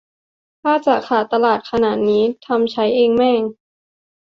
[0.61, 3.41] ถ้าจะขาดตลาดขนาดนี้ ทำใช้เองแม่ง